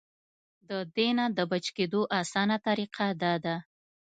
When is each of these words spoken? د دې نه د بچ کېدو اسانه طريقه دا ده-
د 0.69 0.71
دې 0.95 1.07
نه 1.17 1.25
د 1.37 1.39
بچ 1.51 1.65
کېدو 1.77 2.01
اسانه 2.19 2.57
طريقه 2.67 3.05
دا 3.23 3.33
ده- 3.43 3.55